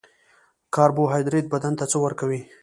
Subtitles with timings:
[0.75, 2.41] کاربوهایدریت بدن ته څه ورکوي